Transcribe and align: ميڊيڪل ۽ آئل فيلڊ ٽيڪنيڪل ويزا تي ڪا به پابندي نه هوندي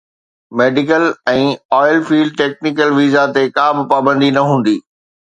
ميڊيڪل 0.59 1.03
۽ 1.33 1.41
آئل 1.79 1.97
فيلڊ 2.07 2.33
ٽيڪنيڪل 2.39 2.89
ويزا 2.99 3.25
تي 3.35 3.43
ڪا 3.59 3.67
به 3.75 3.83
پابندي 3.93 4.29
نه 4.39 4.43
هوندي 4.49 4.75